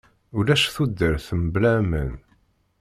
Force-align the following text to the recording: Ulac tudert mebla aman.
Ulac 0.37 0.63
tudert 0.73 1.27
mebla 1.39 1.71
aman. 1.79 2.11